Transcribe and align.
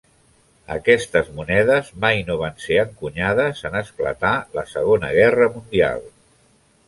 Aquestes 0.75 1.27
monedes 1.39 1.91
mai 2.05 2.23
no 2.29 2.37
van 2.39 2.55
ser 2.63 2.79
encunyades 2.85 3.61
en 3.69 3.77
esclatar 3.81 4.33
la 4.61 4.63
Segona 4.75 5.11
Guerra 5.19 5.51
Mundial. 5.59 6.09